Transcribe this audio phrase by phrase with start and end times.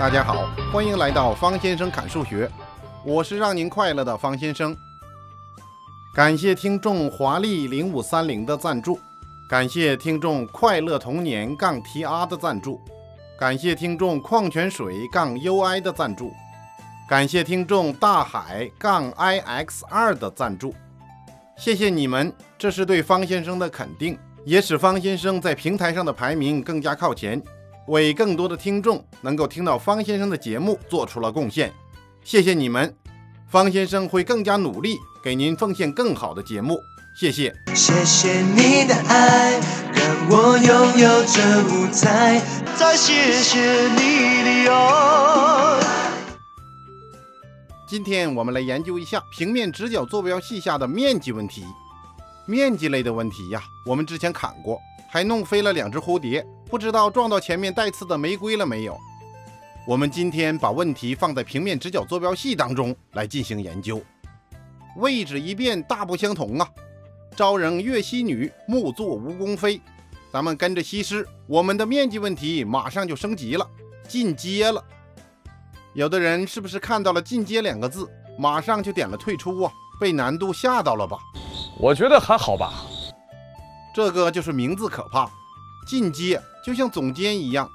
[0.00, 2.50] 大家好，欢迎来到方先生侃数学，
[3.04, 4.74] 我是让您快乐的方先生。
[6.14, 8.98] 感谢听众华丽零五三零的赞助，
[9.46, 12.80] 感谢听众快乐童年杠 TR 的赞助，
[13.38, 16.32] 感谢听众矿泉水杠 UI 的赞助，
[17.06, 20.74] 感谢听众大海杠 IX 二的赞助。
[21.58, 27.42] 谢谢你们，这是对方先生的肯定，也使方先生在平台上的排名更加靠前。
[27.90, 31.72] 为更多的听众能够听到方先生的节目做出了贡献，
[32.22, 32.94] 谢谢你们，
[33.48, 36.78] 方先生会更加努力给您奉献更好的节目，
[37.18, 37.52] 谢谢。
[37.74, 39.58] 谢谢你的爱，
[39.92, 42.40] 让我拥有这舞台。
[42.78, 45.80] 再谢谢你的爱。
[47.88, 51.64] 今天我们来研究一下平面直角坐标系下的面积问题。
[52.46, 56.46] 面积类的问题呀，我们之前砍过，还弄飞了两只蝴蝶。
[56.70, 58.96] 不知道撞到前面带刺的玫瑰了没有？
[59.84, 64.00] 我们今天把问题放在平面直角坐标系当中来进行研究，
[64.96, 66.68] 位置一变大不相同啊！
[67.34, 69.80] 朝人岳西女，暮作吴宫妃。
[70.32, 73.66] 咱们跟着西施，我们的面积问题马上就升级了，
[74.06, 74.84] 进阶了。
[75.92, 78.08] 有的人是不是看到了“进阶”两个字，
[78.38, 79.72] 马上就点了退出啊？
[79.98, 81.18] 被难度吓到了吧？
[81.80, 82.84] 我觉得还好吧。
[83.94, 85.28] 这个就是名字可怕。
[85.86, 87.68] 进阶就像总监一样，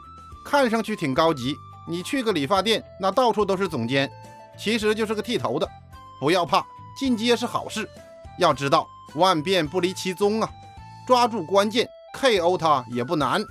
[0.46, 1.56] 看上去挺高级。
[1.88, 4.10] 你去个理发店，那到处都是总监，
[4.58, 5.68] 其实就是个剃头的。
[6.20, 6.66] 不要怕，
[6.98, 7.88] 进阶是好事。
[8.40, 10.50] 要知道万变不离其宗啊，
[11.06, 13.44] 抓住关键，KO 他也不难。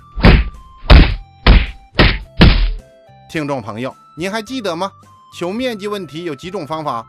[3.29, 4.91] 听众朋友，您还记得吗？
[5.37, 7.05] 求面积问题有几种方法？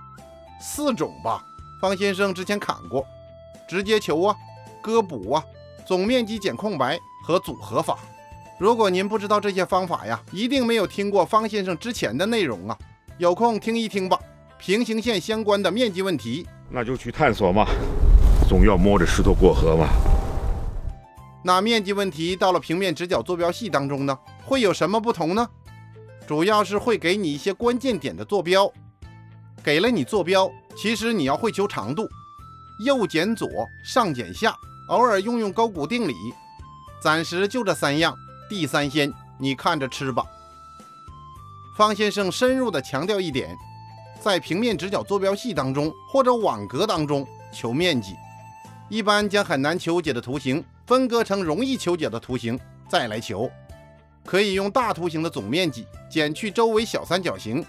[0.61, 1.43] 四种吧。
[1.81, 3.07] 方先生之前砍过，
[3.69, 4.37] 直接求啊，
[4.87, 5.45] 割补啊，
[5.85, 6.97] 总面积减空白。
[7.25, 7.99] 和组合法，
[8.57, 12.79] 如果您不知道这些方法呀，一定没有听过方先生之前的内容啊。
[13.19, 14.17] 有空听一听吧。
[14.61, 17.67] 平行线相关的面积问题，那就去探索嘛，
[18.49, 19.89] 总要摸着石头过河嘛。
[21.43, 25.49] 那面积问题到了平面直角坐标系当中呢，会有什么不同呢？
[26.29, 28.73] 主要是会给你一些关键点的坐标，
[29.65, 32.07] 给了你坐标，其实你要会求长度，
[32.85, 33.49] 右减左，
[33.85, 34.55] 上减下，
[34.89, 36.15] 偶尔用用勾股定理。
[37.01, 38.17] 暂时就这三样，
[38.49, 40.25] 第三先你看着吃吧。
[41.77, 43.57] 方先生深入的强调一点，
[44.21, 48.15] 在平面直角坐标系当中或者网格当中求面积，
[48.89, 52.59] 一般将很难求解的图形分割成容易求解的图形
[52.89, 53.51] 再来求。
[54.25, 57.65] 可以用大图形的总面积减去周围小三角形，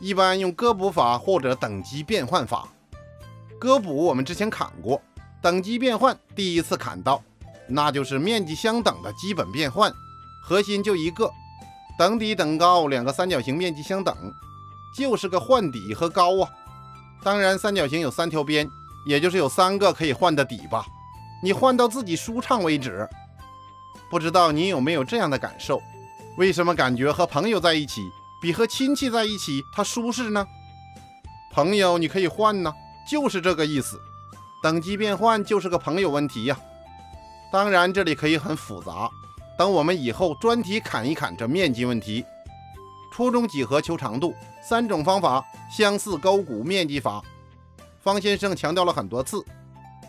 [0.00, 2.68] 一般用割补法或者等级变换法。
[3.58, 5.02] 割补我们之前砍过，
[5.42, 7.22] 等级变换第一次砍到。
[7.68, 9.92] 那就是面积相等的基本变换，
[10.42, 11.30] 核心就一个，
[11.98, 14.14] 等底等高两个三角形面积相等，
[14.96, 16.50] 就是个换底和高啊。
[17.22, 18.68] 当然三角形有三条边，
[19.06, 20.84] 也就是有三个可以换的底吧，
[21.42, 23.08] 你换到自己舒畅为止。
[24.10, 25.80] 不知道你有没有这样的感受？
[26.36, 28.02] 为什么感觉和朋友在一起
[28.42, 30.46] 比和亲戚在一起他舒适呢？
[31.52, 32.74] 朋友你可以换呢，
[33.08, 33.98] 就是这个意思。
[34.62, 36.56] 等级变换就是个朋友问题呀。
[37.52, 39.10] 当然，这里可以很复杂。
[39.58, 42.24] 等我们以后专题砍一砍这面积问题。
[43.12, 47.22] 初中几何求长度，三种方法相似勾股面积法。
[48.00, 49.44] 方先生强调了很多次，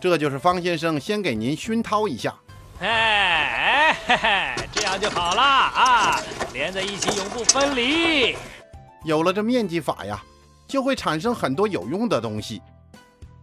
[0.00, 2.34] 这就是方先生先给您熏陶一下。
[2.80, 6.20] 哎哎，这样就好了啊，
[6.52, 8.36] 连在一起永不分离。
[9.04, 10.22] 有了这面积法呀，
[10.66, 12.62] 就会产生很多有用的东西，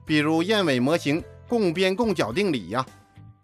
[0.05, 2.85] 比如燕尾模型共边共角定理呀。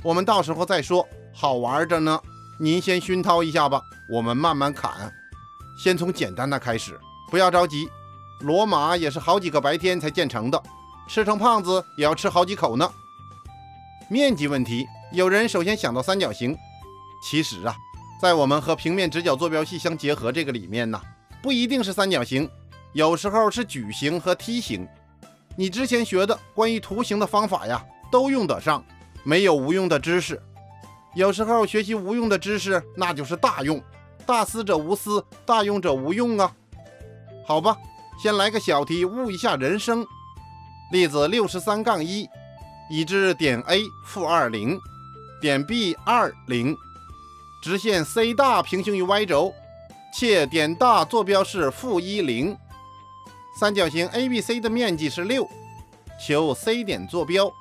[0.03, 2.19] 我们到时候再说，好玩着呢。
[2.59, 3.81] 您先熏陶一下吧，
[4.11, 5.13] 我们慢慢砍。
[5.83, 7.89] 先从简单的开始，不要着急。
[8.41, 10.61] 罗马也是好几个白天才建成的，
[11.07, 12.89] 吃成胖子也要吃好几口呢。
[14.09, 16.55] 面积问题，有人首先想到三角形，
[17.23, 17.75] 其实啊，
[18.21, 21.01] 在我们和平面直角坐标系相结合这个里面呢，
[21.41, 22.49] 不一定是三角形，
[22.93, 24.87] 有时候是矩形和梯形。
[25.57, 28.83] 你之前学的关于图形的方法呀，都用得上。
[29.23, 30.41] 没有无用的知识，
[31.13, 33.83] 有时候学习无用的知识，那就是大用。
[34.25, 36.55] 大思者无思，大用者无用啊。
[37.45, 37.75] 好吧，
[38.21, 40.05] 先来个小题，悟一下人生。
[40.93, 42.29] 例子六十三杠一，
[42.89, 44.79] 已知点 A 负二零，
[45.41, 46.77] 点 B 二零，
[47.61, 49.53] 直线 C 大平行于 Y 轴，
[50.13, 52.55] 且点大坐标是负一零，
[53.59, 55.49] 三角形 ABC 的面积是六，
[56.23, 57.51] 求 C 点坐标。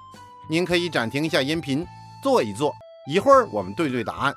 [0.47, 1.87] 您可以暂停一下音频，
[2.23, 2.71] 做一做，
[3.11, 4.35] 一会儿我们对对答案。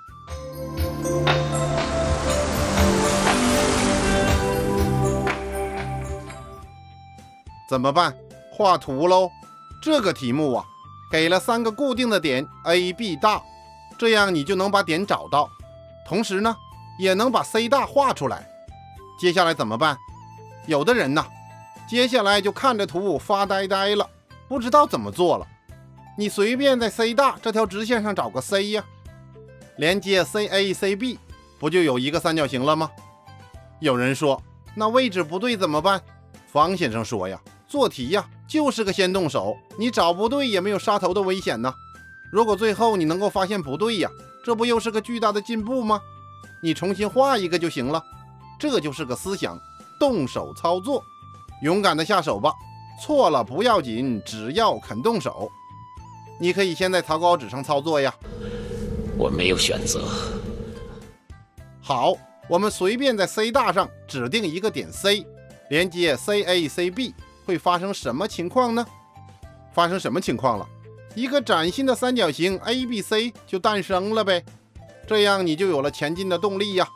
[7.70, 8.16] 怎么办？
[8.54, 9.30] 画图喽！
[9.84, 10.64] 这个题目啊，
[11.12, 13.44] 给了三个固定的点 A、B、大，
[13.98, 15.50] 这样你就能把点找到，
[16.08, 16.56] 同时呢，
[16.98, 18.48] 也能把 C 大画出来。
[19.20, 19.98] 接下来怎么办？
[20.66, 21.26] 有的人呢？
[21.90, 24.08] 接下来就看着图发呆呆了，
[24.48, 25.48] 不知道怎么做了。
[26.16, 28.86] 你随便在 C 大这条直线上找个 C 呀，
[29.78, 31.18] 连接 CA、CB，
[31.58, 32.92] 不就有一个三角形了吗？
[33.80, 34.40] 有人说，
[34.76, 36.00] 那位置不对怎么办？
[36.46, 41.74] 方先生说呀，做题呀就是个先动手，你找不对也没有杀头的危险呢。
[42.32, 44.10] 如果最后你能够发现不对呀，
[44.46, 46.00] 这不又是个巨大的进步吗？
[46.62, 48.04] 你重新画一个就行了。
[48.60, 49.60] 这就是个思想，
[50.00, 51.02] 动手操作，
[51.62, 52.54] 勇敢的下手吧。
[53.02, 55.50] 错了不要紧，只要肯动手。
[56.40, 58.14] 你可以先在草稿纸上操作呀。
[59.18, 60.08] 我没有选择。
[61.82, 62.14] 好，
[62.48, 65.26] 我们随便在 C 大上指定一个点 C，
[65.70, 67.14] 连接 CA、CB，
[67.46, 68.86] 会发生什么情况呢？
[69.74, 70.68] 发生什么情况了？
[71.16, 74.44] 一个崭新的三角形 ABC 就诞生了呗。
[75.08, 76.88] 这样你就有了前进的动力呀。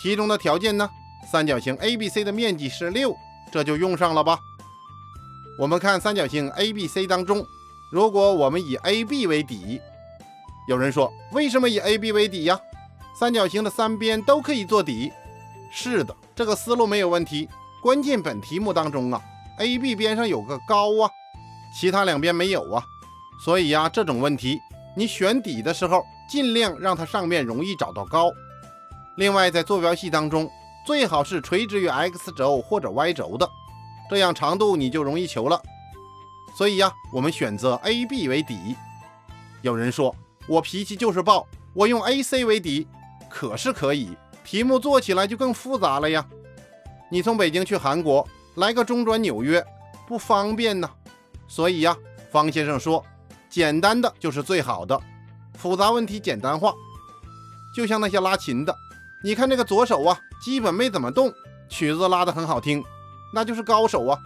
[0.00, 0.88] 题中的条件呢？
[1.30, 3.14] 三角形 ABC 的面积是六，
[3.50, 4.38] 这就用上了吧。
[5.58, 7.46] 我们看三角形 ABC 当中。
[7.92, 9.80] 如果我们以 AB 为底，
[10.68, 12.58] 有人说为什么以 AB 为底呀？
[13.18, 15.12] 三角形的三边都可以做底。
[15.70, 17.48] 是的，这个思路没有问题。
[17.82, 19.22] 关键本题目当中啊
[19.58, 21.08] ，AB 边上有个高啊，
[21.78, 22.84] 其他两边没有啊，
[23.44, 24.58] 所以呀，这种问题
[24.96, 28.32] 你选底的时候，尽量让它上面容易找到高。
[29.16, 30.50] 另外，在坐标系当中，
[30.86, 33.50] 最好是垂直于 x 轴或者 y 轴的，
[34.08, 35.60] 这样长度你就容易求了。
[36.56, 38.76] 所以呀，我们选择 A、B 为底。
[39.62, 40.14] 有人说
[40.46, 41.44] 我脾气就是暴，
[41.74, 42.86] 我用 A、C 为底，
[43.28, 46.24] 可是可以，题目做起来就更复杂了呀。
[47.10, 49.64] 你从北京去韩国，来个中转纽约，
[50.06, 50.88] 不方便呢。
[51.48, 51.96] 所以呀，
[52.30, 53.04] 方先生说，
[53.50, 55.00] 简单的就是最好的，
[55.58, 56.72] 复杂问题简单化。
[57.74, 58.74] 就像那些拉琴的，
[59.26, 61.34] 你看那个左手啊，基本没怎么动，
[61.68, 62.80] 曲子拉得很好听，
[63.34, 64.16] 那就是高手啊。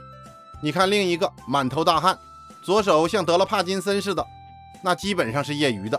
[0.62, 2.18] 你看另一个满头大汗，
[2.62, 4.22] 左手像得了帕金森似的，
[4.82, 5.98] 那基本上是业余的，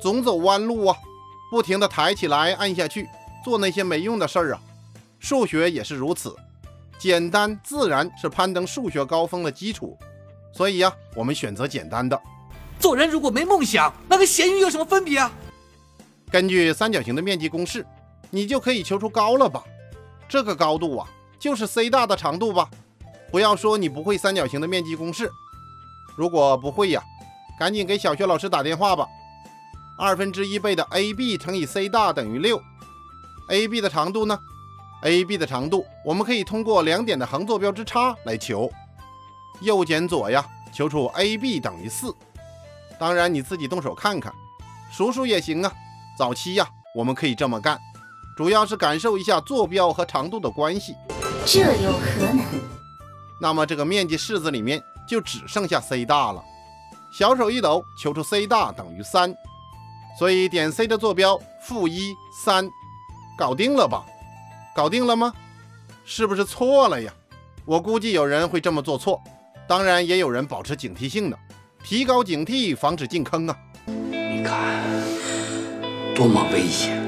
[0.00, 0.96] 总走弯路啊，
[1.50, 3.06] 不停地抬起来按下去，
[3.44, 4.60] 做那些没用的事儿啊。
[5.18, 6.34] 数学也是如此，
[6.98, 9.94] 简单自然是攀登数学高峰的基础。
[10.54, 12.18] 所以呀，我们选择简单的。
[12.80, 15.30] 做人如果没梦想，那跟咸鱼有什么分别啊？
[16.30, 17.84] 根据三角形的面积公式，
[18.30, 19.62] 你就可以求出高了吧？
[20.28, 21.08] 这个高度啊，
[21.38, 22.68] 就是 C 大的长度吧？
[23.30, 25.30] 不要说你不会三角形的面积公式，
[26.16, 27.02] 如果不会呀，
[27.58, 29.06] 赶紧给小学老师打电话吧。
[29.98, 32.62] 二分之一倍的 AB 乘以 C 大等于六
[33.48, 34.38] ，AB 的长度呢
[35.02, 38.70] ？AB 的长度我们可以通过两点的横坐标之差来求，
[39.60, 42.14] 右减左呀，求出 AB 等于四。
[42.98, 44.32] 当然你自己动手看看，
[44.90, 45.72] 数数也行啊。
[46.16, 47.78] 早期呀，我们可以这么干，
[48.38, 50.94] 主要是感受一下坐标和长度的关系。
[51.44, 52.46] 这有何难？
[53.40, 56.40] 那么这个面积式子里面就只剩下 C 大了，
[57.12, 59.34] 小手一抖，求出 C 大等于三，
[60.16, 62.14] 所以点 C 的坐标负一
[62.44, 62.70] 三，
[63.36, 64.06] 搞定了吧？
[64.72, 65.34] 搞定了吗？
[66.04, 67.12] 是不是错了呀？
[67.64, 69.20] 我估计有人会这么做错，
[69.66, 71.36] 当然也有人保持警惕性的，
[71.82, 73.58] 提高警惕，防止进坑啊！
[73.84, 74.84] 你看，
[76.14, 77.02] 多么危险，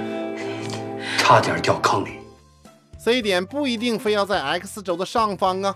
[1.31, 2.19] 差点掉坑里。
[2.99, 5.73] C 点不一定非要在 x 轴的上方啊。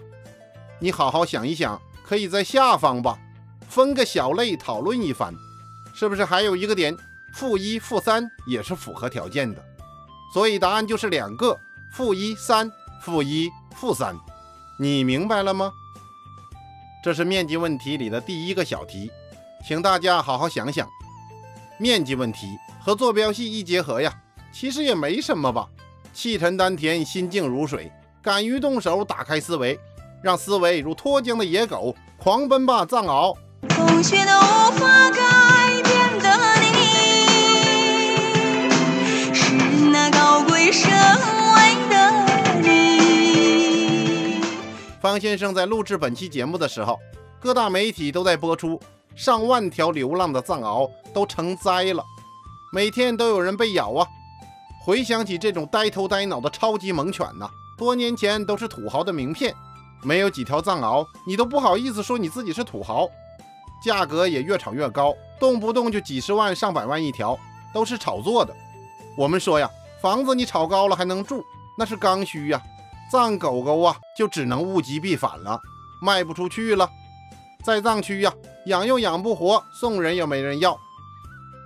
[0.81, 3.17] 你好好想一想，可以在下方吧，
[3.69, 5.33] 分个小类讨论一番，
[5.95, 6.93] 是不是还有一个点
[7.37, 9.65] 负一负三也是符合条件的？
[10.33, 11.57] 所以答案就是两个
[11.93, 12.69] 负一三
[13.01, 14.17] 负一负三，
[14.81, 15.71] 你明白了吗？
[17.05, 19.09] 这是面积问题里的第一个小题，
[19.65, 20.89] 请大家好好想想，
[21.79, 22.49] 面积问题
[22.81, 24.13] 和坐标系一结合呀，
[24.55, 25.67] 其实也没什么吧？
[26.13, 27.91] 气沉丹田，心静如水，
[28.23, 29.77] 敢于动手，打开思维。
[30.23, 33.37] 让思维如脱缰的野狗狂奔吧，藏獒！
[33.71, 36.31] 风雪都无法改变的
[36.63, 36.67] 你，
[39.35, 39.53] 是
[39.91, 40.89] 那高贵神
[41.57, 44.41] 威的你。
[45.03, 46.97] 方先生在录制本期节目的时候，
[47.41, 48.81] 各大媒体都在播出，
[49.17, 52.05] 上万条流浪的藏獒都成灾了，
[52.73, 54.07] 每天都有人被咬啊！
[54.85, 59.55] 回想起这种呆头呆脑的超级猛犬呐，多年前都是土豪的名片。
[60.03, 63.09] 没有几条藏獒，你都不好意思说你自己是土豪，
[63.83, 67.38] 价格也越炒越高，动不动就几十万、上百万一条，
[67.73, 68.55] 都是炒作的。
[69.17, 69.71] 我们说呀，
[70.03, 71.43] 房子你炒高了还能住，
[71.79, 72.61] 那是刚需呀。
[73.11, 75.59] 藏狗狗啊，就只能物极必反了，
[76.03, 76.87] 卖不出去了。
[77.64, 78.31] 在藏区呀，
[78.67, 80.79] 养又养不活，送人又没人要。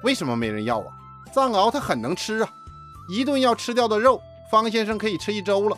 [0.04, 0.86] 为什么没人要啊？
[1.32, 2.48] 藏獒它很能吃啊，
[3.08, 5.76] 一顿要吃掉的肉，方先生可以吃一周了。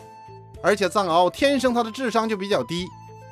[0.61, 2.87] 而且藏獒天生它的智商就比较低，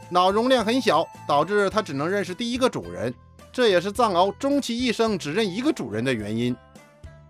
[0.09, 3.13] 脑容量很小，导致它只能认识第一个主人，
[3.51, 6.55] 这也是藏獒终其一生只认一个主人的原因。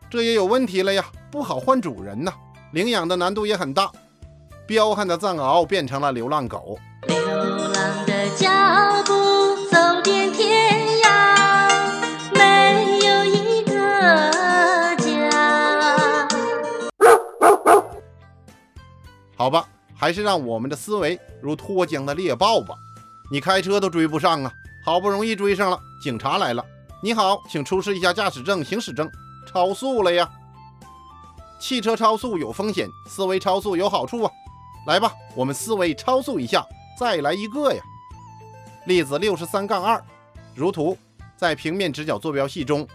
[0.09, 2.31] 这也有问题了呀，不好换主人呐，
[2.71, 3.91] 领养的难度也很大。
[4.65, 8.47] 彪悍的藏獒变成了流浪狗，流浪的脚
[9.05, 9.18] 步
[19.39, 19.65] 好吧，
[19.96, 22.75] 还是让我们的思维如脱缰的猎豹吧。
[23.31, 24.51] 你开车都追不上啊，
[24.84, 26.65] 好不容易追上了，警察来了，
[27.01, 29.10] 你好，请出示一下驾驶证、行驶证，
[29.48, 30.29] 超速了呀。
[31.58, 34.31] 汽车超速有风险，思维超速有好处啊。
[34.86, 36.65] 来吧，我们思维超速一下，
[37.00, 37.81] 再来一个呀。
[38.88, 40.03] 例子六十三杠二，
[40.53, 40.98] 如图，
[41.38, 42.86] 在平面直角坐标系中，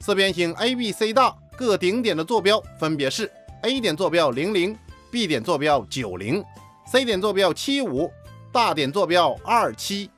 [0.00, 4.76] 四边形 A、B、C 大各顶点的坐标分别是 A 点坐标零零
[5.10, 6.44] ，B 点坐标九零
[6.86, 8.10] ，C 点坐标七五，
[8.52, 10.10] 大点坐标二七。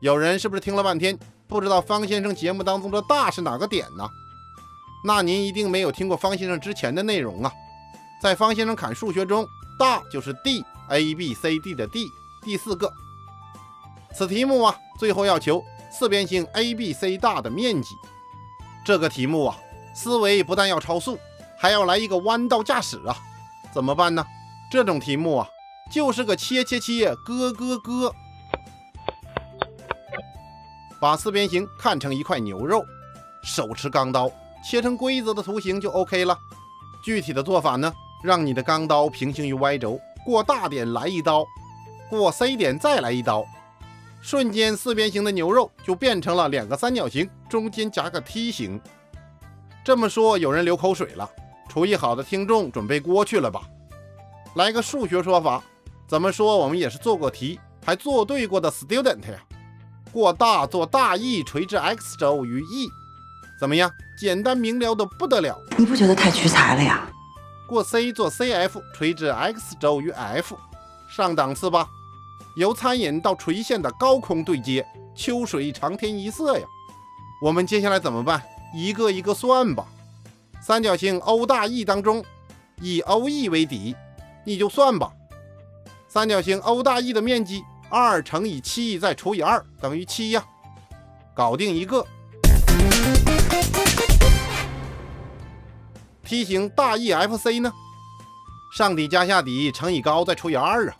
[0.00, 4.08] 有人是不是听了半天不知道方先生节目当中的大是哪个点呢？
[5.04, 7.52] 那您一定没有听过方先生之前的内容啊。
[8.22, 9.46] 在方先生侃数学中，
[9.78, 12.06] 大就是 D A B C D 的 D
[12.42, 12.92] 第四个。
[14.14, 17.94] 此题目啊，最后要求四边形 A B C 大的面积。
[18.84, 19.56] 这个题目啊，
[19.94, 21.18] 思维不但要超速，
[21.58, 23.16] 还要来一个弯道驾驶啊，
[23.72, 24.24] 怎么办呢？
[24.70, 25.48] 这种题目啊，
[25.90, 28.12] 就是个切切切，割割割，
[31.00, 32.84] 把四边形看成一块牛肉，
[33.42, 34.30] 手持钢刀
[34.64, 36.36] 切成规则的图形就 OK 了。
[37.02, 37.92] 具体的做法呢？
[38.22, 41.44] 让你的钢刀平行于 Y 轴，过大点来一刀，
[42.10, 43.46] 过 C 点再来一刀，
[44.20, 48.78] 瞬间四边形的牛肉就变成了两个三角形，中间夹个梯形。
[49.82, 51.28] 这么说，有人流口水了。
[51.70, 53.62] 厨艺好的听众准备锅去了吧？
[54.56, 55.62] 来个数学说法，
[56.08, 59.38] 怎么说我们也是做过题，还做对过的 student 呀。
[60.10, 62.88] 过大做大 E 垂直 X 轴于 E，
[63.60, 63.88] 怎么样？
[64.20, 65.56] 简单明了的不得了。
[65.78, 67.08] 你不觉得太屈才了呀？
[67.68, 70.56] 过 C 做 CF 垂直 X 轴于 F，
[71.08, 71.86] 上档次吧。
[72.56, 74.84] 由餐饮到垂线的高空对接，
[75.14, 76.66] 秋水长天一色呀。
[77.40, 78.42] 我们接下来怎么办？
[78.74, 79.86] 一个一个算吧。
[80.60, 82.22] 三角形 O 大 E 当中，
[82.82, 83.96] 以 OE 为底，
[84.44, 85.10] 你就算吧。
[86.06, 90.44] 三角形 O 大 E 的面积二乘以七再除以二等于七呀，
[91.34, 92.06] 搞定一个。
[96.22, 97.72] 梯形大 EFC 呢？
[98.76, 100.96] 上底加下底乘以高再除以二啊，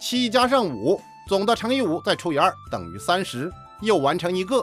[0.00, 4.62] 七加上五，总的乘以五再除以二等于三十，又完成一个。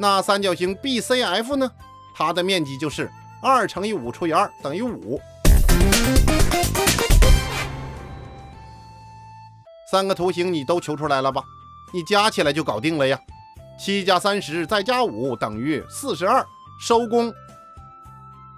[0.00, 1.70] 那三角形 BCF 呢？
[2.14, 3.10] 它的面积就是
[3.42, 5.20] 二乘以五除以二等于五。
[9.90, 11.42] 三个图形你都求出来了吧？
[11.92, 13.18] 你加起来就搞定了呀。
[13.78, 16.46] 七加三十再加五等于四十二，
[16.80, 17.32] 收工。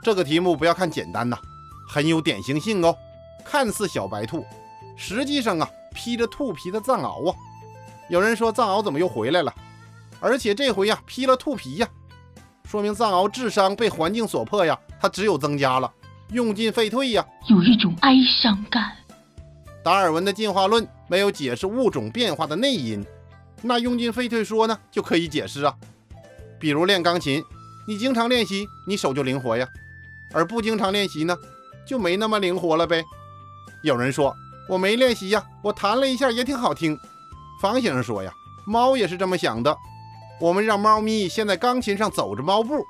[0.02, 1.38] 这个题目不要看简单呐，
[1.88, 2.94] 很有典型性哦。
[3.44, 4.44] 看似小白兔，
[4.96, 7.36] 实际上啊披着兔皮的藏獒啊。
[8.08, 9.54] 有人说藏獒怎么又回来了？
[10.20, 11.88] 而且这回呀披了兔皮呀，
[12.64, 15.90] 说明藏獒智商被环境所迫呀，它只有增加了，
[16.30, 18.92] 用进废退呀，有一种哀伤感。
[19.82, 23.04] 达尔文的进化论没有解释物种变化的内因。
[23.62, 25.74] 那用进废退说呢，就可以解释啊。
[26.58, 27.42] 比如练钢琴，
[27.88, 29.66] 你经常练习，你手就灵活呀；
[30.32, 31.36] 而不经常练习呢，
[31.86, 33.02] 就没那么灵活了呗。
[33.82, 34.34] 有人说
[34.68, 36.98] 我没练习呀，我弹了一下也挺好听。
[37.60, 38.32] 方先生说呀，
[38.66, 39.74] 猫也是这么想的。
[40.40, 42.82] 我们让猫咪先在钢琴上走着猫步，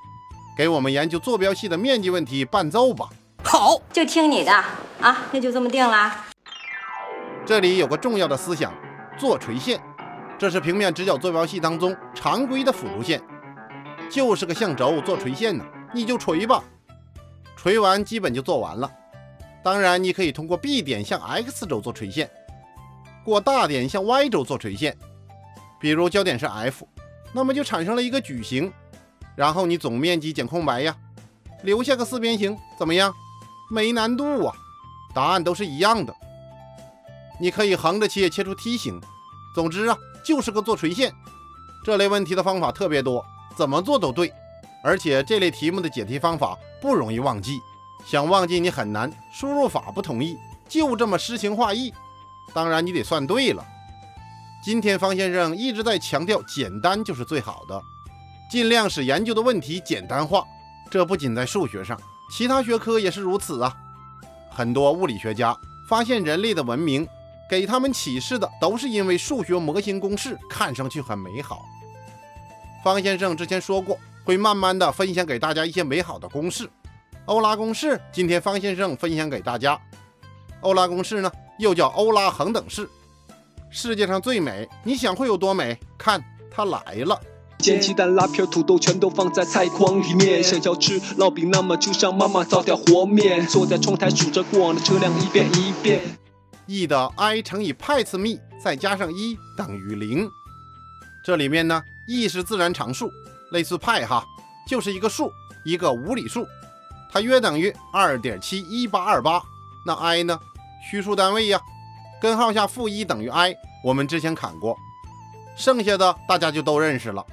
[0.56, 3.08] 给我们研究坐标系的面积问题伴奏吧。
[3.42, 4.52] 好，就听你的
[5.00, 6.26] 啊，那就这么定了。
[7.44, 8.72] 这里有个重要的思想，
[9.18, 9.80] 做垂线。
[10.38, 13.20] 这是平面直角坐标系当中常规的辅助线，
[14.08, 16.62] 就是个向轴做垂线呢，你就垂吧，
[17.56, 18.88] 垂完基本就做完了。
[19.62, 22.30] 当然，你可以通过 B 点向 X 轴做垂线，
[23.24, 24.96] 过大点向 Y 轴做垂线，
[25.80, 26.86] 比如焦点是 F，
[27.32, 28.72] 那么就产生了一个矩形，
[29.36, 30.96] 然后你总面积减空白呀，
[31.62, 33.14] 留下个四边形，怎么样？
[33.70, 34.54] 没难度啊，
[35.14, 36.14] 答案都是一样的。
[37.40, 39.00] 你可以横着切，切出梯形。
[39.54, 39.96] 总之啊。
[40.22, 41.10] 就是个做垂线，
[41.82, 43.24] 这类问题的方法特别多，
[43.56, 44.30] 怎么做都对。
[44.84, 47.58] 而且这类题目的解题方法不容易忘记，
[48.04, 49.10] 想忘记你很难。
[49.32, 50.36] 输入法不同意，
[50.68, 51.90] 就这么诗情画意。
[52.52, 53.64] 当然，你得算对了。
[54.62, 57.80] 今天方先生一直在强调，简单就是最好的，
[58.50, 60.44] 尽量使研究的问题简单化。
[60.90, 61.98] 这不仅在数学上，
[62.30, 63.74] 其他学科也是如此啊。
[64.50, 65.56] 很多物理学家
[65.88, 67.08] 发现人类的文明，
[67.48, 71.64] 给他们启示的都是因为数学模型公式看上去很美好。
[72.84, 76.68] 方先生之前说过，会慢慢的分享给大家一些美好的公式。
[77.24, 79.80] 欧拉公式，今天方先生分享给大家。
[80.60, 82.86] 欧拉公式呢，又叫欧拉恒等式。
[83.72, 85.78] 世界上最美，你想会有多美？
[85.96, 87.18] 看，它来了。
[87.58, 90.42] 煎鸡蛋、拉片、土豆全都放在菜筐里面。
[90.42, 93.46] 想要吃烙饼，那么就让妈妈早点和面。
[93.46, 96.02] 坐在窗台数着过往的车辆一遍一遍。
[96.66, 100.28] E 的 i 乘以派次幂再加上一等于零。
[101.24, 103.08] 这里面呢，E 是自然常数，
[103.52, 104.24] 类似派哈，
[104.68, 105.30] 就是一个数，
[105.64, 106.44] 一个无理数，
[107.12, 109.40] 它约等于二点七一八二八。
[109.86, 110.36] 那 i 呢？
[110.90, 111.60] 虚数单位呀，
[112.20, 114.76] 根号下负一等于 i，我们之前砍过，
[115.56, 117.24] 剩下的大家就都认识了。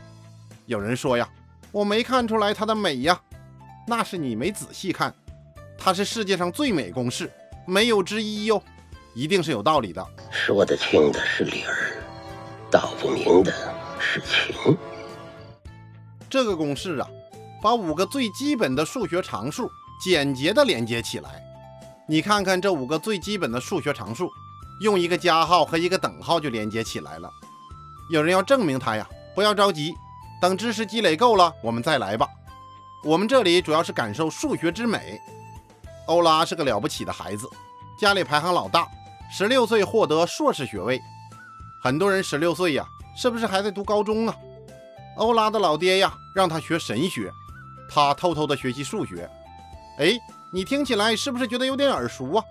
[0.65, 1.27] 有人说呀，
[1.73, 3.19] 我没看出来它的美呀，
[3.85, 5.13] 那是你没仔细看，
[5.77, 7.29] 它是世界上最美公式，
[7.65, 8.63] 没有之一哟，
[9.13, 10.07] 一定是有道理的。
[10.31, 12.01] 说得清的是理儿，
[12.71, 13.51] 道不明的
[13.99, 14.77] 是情。
[16.29, 17.09] 这个公式啊，
[17.61, 19.69] 把五个最基本的数学常数
[20.01, 21.43] 简洁的连接起来。
[22.07, 24.29] 你看看这五个最基本的数学常数，
[24.79, 27.29] 用一个加号和一个等号就连接起来了。
[28.09, 29.93] 有人要证明它呀，不要着急，
[30.41, 32.27] 等知识积累够了，我们再来吧。
[33.03, 35.19] 我们这里主要是感受数学之美。
[36.07, 37.49] 欧拉是个了不起的孩子，
[37.99, 38.87] 家里排行老大，
[39.31, 41.01] 十六岁获得硕士学位。
[41.83, 44.35] 很多人十六岁呀，是不是还在读高中啊？
[45.17, 47.31] 欧拉的老爹呀，让他学神学，
[47.89, 49.29] 他偷偷的学习数学。
[49.99, 50.17] 哎。
[50.49, 52.43] 你听起来是不是觉得有点耳熟啊？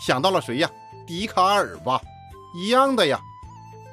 [0.00, 0.70] 想到了谁呀？
[1.06, 2.00] 笛卡尔吧，
[2.56, 3.20] 一样的呀。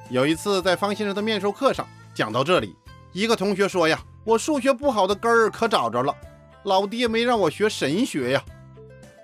[0.09, 2.75] 有一次在方先生的面授课上讲到这里，
[3.13, 6.15] 一个同学说呀：“我数学不好的根儿可找着了，
[6.63, 8.43] 老爹没让我学神学呀。”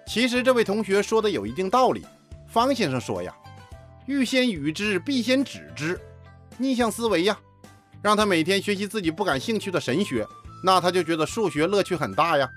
[0.08, 2.06] 其实这位同学说的有一定道理。
[2.48, 3.34] 方先生说呀
[4.08, 6.00] ：“欲先予之，必先止之。”
[6.58, 7.38] 逆向思维呀，
[8.02, 10.26] 让他每天学习自己不感兴趣的神学，
[10.64, 12.50] 那他就觉得数学乐趣很大呀。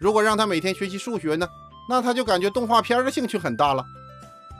[0.00, 1.46] 如果让他每天学习数学呢，
[1.88, 3.84] 那他就感觉动画片的兴趣很大了。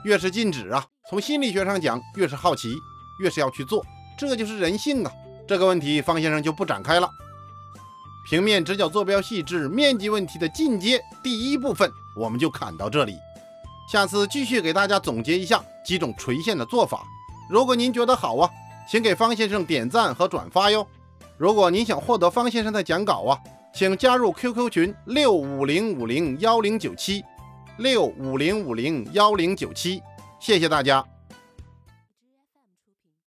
[0.03, 2.75] 越是禁止啊，从心理学上讲，越是好奇，
[3.19, 3.85] 越是要去做，
[4.17, 5.11] 这就是人性啊。
[5.47, 7.09] 这个问题方先生就不展开了。
[8.29, 13.15] 平面直角坐标系之面积问题的进阶第一部分，我们就砍到这里。
[13.91, 17.03] 下次继续给大家总结一下几种垂线的做法。
[17.49, 18.49] 如果您觉得好啊，
[18.89, 20.85] 请给方先生点赞和转发哟。
[21.37, 23.39] 如果您想获得方先生的讲稿啊。
[23.73, 27.23] 请加入 QQ 群六五零五零幺零九七，
[27.77, 30.01] 六五零五零幺零九七，
[30.39, 31.03] 谢谢大家。